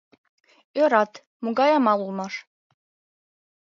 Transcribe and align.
Ӧрат, 0.81 1.13
могай 1.43 1.71
амал 1.77 1.99
улмаш. 2.05 2.33